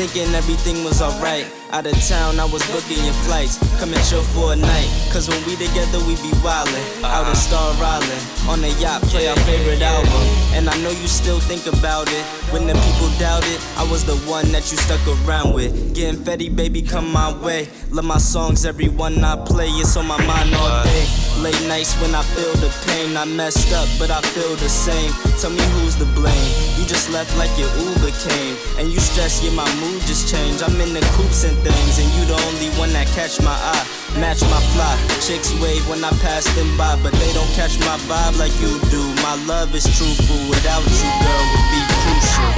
Thinking 0.06 0.34
everything 0.34 0.82
was 0.82 1.00
alright. 1.00 1.46
Out 1.70 1.86
of 1.86 1.94
town, 2.08 2.40
I 2.40 2.44
was 2.44 2.62
booking 2.72 3.02
your 3.04 3.14
flights. 3.24 3.56
Come 3.78 3.94
and 3.94 4.04
chill 4.04 4.22
for 4.34 4.52
a 4.52 4.56
night. 4.56 4.88
Cause 5.12 5.28
when 5.28 5.38
we 5.46 5.54
together, 5.54 5.98
we 6.00 6.16
be 6.16 6.32
wildin'. 6.42 7.04
Out 7.04 7.28
in 7.28 7.36
Star 7.36 7.72
Island. 7.78 8.22
On 8.48 8.60
the 8.60 8.70
yacht, 8.82 9.02
play 9.02 9.28
our 9.28 9.36
favorite 9.46 9.80
album. 9.80 10.26
And 10.54 10.68
I 10.68 10.76
know 10.82 10.90
you 10.90 11.06
still 11.06 11.38
think 11.38 11.66
about 11.66 12.08
it. 12.10 12.24
When 12.52 12.66
the 12.66 12.74
people 12.74 13.10
doubt 13.18 13.46
it, 13.46 13.60
I 13.78 13.84
was 13.90 14.04
the 14.04 14.16
one 14.28 14.50
that 14.50 14.70
you 14.72 14.76
stuck 14.76 15.02
around 15.06 15.54
with. 15.54 15.94
Getting 15.94 16.20
Fetty, 16.20 16.54
baby, 16.54 16.82
come 16.82 17.12
my 17.12 17.32
way. 17.38 17.68
Love 17.90 18.04
my 18.04 18.18
songs, 18.18 18.66
every 18.66 18.88
one 18.88 19.22
I 19.22 19.36
play. 19.44 19.68
It's 19.68 19.96
on 19.96 20.06
my 20.06 20.18
mind 20.26 20.54
all 20.54 20.82
day. 20.82 21.06
Late 21.42 21.66
nights 21.66 21.98
when 21.98 22.14
I 22.14 22.22
feel 22.22 22.54
the 22.62 22.70
pain. 22.86 23.16
I 23.16 23.24
messed 23.24 23.74
up, 23.74 23.88
but 23.98 24.12
I 24.12 24.22
feel 24.30 24.54
the 24.54 24.68
same. 24.68 25.10
Tell 25.42 25.50
me 25.50 25.58
who's 25.74 25.96
to 25.96 26.06
blame. 26.14 26.38
You 26.78 26.86
just 26.86 27.10
left 27.10 27.36
like 27.36 27.50
your 27.58 27.66
Uber 27.82 28.14
came. 28.22 28.54
And 28.78 28.86
you 28.94 29.00
stress, 29.00 29.42
yeah, 29.42 29.50
my 29.50 29.66
mood 29.82 30.00
just 30.06 30.30
changed. 30.30 30.62
I'm 30.62 30.78
in 30.80 30.94
the 30.94 31.02
coops 31.18 31.42
and 31.42 31.58
things, 31.66 31.98
and 31.98 32.06
you 32.14 32.30
the 32.30 32.38
only 32.46 32.70
one 32.78 32.94
that 32.94 33.08
catch 33.18 33.42
my 33.42 33.58
eye. 33.58 33.86
Match 34.22 34.40
my 34.46 34.62
fly. 34.70 34.94
Chicks 35.18 35.50
wave 35.58 35.82
when 35.90 36.04
I 36.04 36.14
pass 36.22 36.46
them 36.54 36.78
by, 36.78 36.94
but 37.02 37.10
they 37.18 37.32
don't 37.34 37.50
catch 37.58 37.74
my 37.90 37.98
vibe 38.06 38.38
like 38.38 38.54
you 38.62 38.78
do. 38.94 39.02
My 39.26 39.34
love 39.42 39.74
is 39.74 39.82
truthful. 39.98 40.38
Without 40.46 40.86
you, 40.86 41.10
girl, 41.26 41.44
would 41.50 41.68
be 41.74 41.82
crucial. 42.06 42.54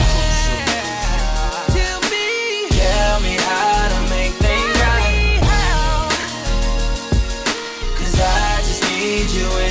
Tell 1.72 2.00
me, 2.12 2.68
tell 2.68 3.16
me 3.24 3.40
how 3.48 3.73
need 9.26 9.36
you 9.36 9.63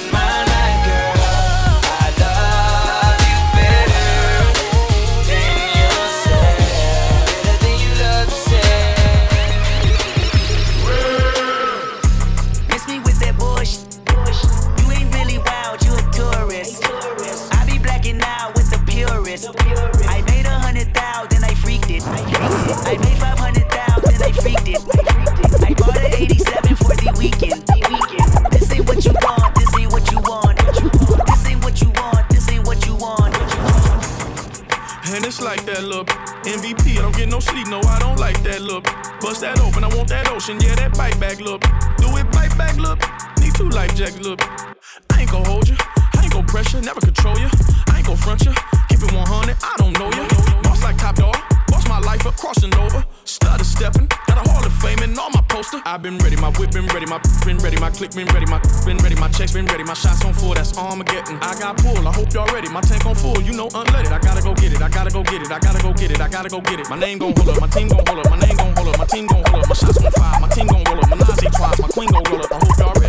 never 46.83 46.99
control 46.99 47.37
you. 47.39 47.49
I 47.89 47.97
ain't 47.97 48.07
gon' 48.07 48.17
front 48.17 48.43
you, 48.45 48.53
keep 48.89 48.99
it 48.99 49.11
100, 49.11 49.55
I 49.63 49.73
don't 49.77 49.93
know 49.97 50.11
you. 50.11 50.27
Boss 50.63 50.83
like 50.83 50.97
top 50.97 51.15
dog, 51.15 51.35
boss 51.67 51.87
my 51.87 51.99
life 51.99 52.25
up, 52.25 52.35
crossing 52.35 52.73
over. 52.75 53.03
Stutter 53.23 53.63
stepping, 53.63 54.07
got 54.27 54.37
a 54.37 54.49
Hall 54.51 54.65
of 54.65 54.73
Fame 54.83 54.99
and 54.99 55.17
all 55.17 55.29
my 55.31 55.41
poster. 55.47 55.81
i 55.85 55.97
been 55.97 56.17
ready, 56.19 56.35
my 56.35 56.51
whip 56.59 56.71
been 56.71 56.87
ready, 56.87 57.05
my 57.05 57.19
been 57.45 57.57
ready, 57.59 57.77
my 57.79 57.89
click 57.89 58.11
been 58.11 58.27
ready, 58.27 58.45
my 58.45 58.59
been 58.85 58.97
ready, 58.97 59.15
my 59.15 59.29
checks 59.29 59.53
been 59.53 59.65
ready, 59.65 59.83
my 59.83 59.93
shots 59.93 60.23
on 60.25 60.33
full, 60.33 60.53
that's 60.53 60.77
Armageddon. 60.77 61.37
I 61.41 61.57
got 61.57 61.77
pull, 61.77 62.07
I 62.07 62.11
hope 62.11 62.33
y'all 62.33 62.47
ready, 62.53 62.69
my 62.69 62.81
tank 62.81 63.05
on 63.05 63.15
full, 63.15 63.41
you 63.41 63.53
know 63.53 63.69
unleaded. 63.69 64.11
I 64.11 64.19
gotta 64.19 64.41
go 64.41 64.53
get 64.53 64.73
it, 64.73 64.81
I 64.81 64.89
gotta 64.89 65.11
go 65.11 65.23
get 65.23 65.41
it, 65.41 65.51
I 65.51 65.59
gotta 65.59 65.81
go 65.81 65.93
get 65.93 66.11
it, 66.11 66.19
I 66.19 66.27
gotta 66.27 66.49
go 66.49 66.59
get 66.61 66.79
it. 66.79 66.89
My 66.89 66.99
name 66.99 67.17
gon' 67.17 67.33
hold 67.35 67.49
up, 67.49 67.61
my 67.61 67.67
team 67.67 67.87
gon' 67.87 68.03
hold 68.07 68.19
up, 68.19 68.29
my 68.29 68.39
name 68.39 68.55
gon' 68.57 68.75
hold 68.75 68.89
up, 68.89 68.97
my 68.97 69.05
team 69.05 69.27
gon' 69.27 69.43
hold 69.45 69.63
up, 69.63 69.69
my 69.69 69.75
shots 69.75 70.03
on 70.03 70.11
fire, 70.11 70.39
my 70.41 70.49
team 70.49 70.67
gon' 70.67 70.83
roll 70.83 70.99
up, 70.99 71.09
my 71.09 71.17
Nazi 71.17 71.47
twice, 71.47 71.79
my 71.79 71.87
queen 71.87 72.09
gon' 72.09 72.23
roll 72.27 72.41
up. 72.43 72.51
I 72.51 72.59
hope 72.59 72.77
y'all 72.77 72.93
ready, 72.99 73.02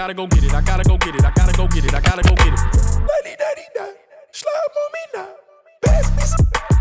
gotta 0.00 0.14
go 0.14 0.26
get 0.28 0.42
it, 0.42 0.54
I 0.54 0.62
gotta 0.62 0.82
go 0.82 0.96
get 0.96 1.14
it, 1.14 1.24
I 1.26 1.30
gotta 1.30 1.52
go 1.52 1.68
get 1.68 1.84
it, 1.84 1.92
I 1.92 2.00
gotta 2.00 2.22
go 2.22 2.34
get 2.36 2.46
it. 2.46 2.60
Lady, 3.04 3.36
daddy, 3.36 3.66
da, 3.74 3.84
slide 4.32 4.72
on 4.80 4.92
me 4.94 5.00
now, 5.14 5.28
pass 5.82 6.16
me 6.16 6.22
some. 6.22 6.79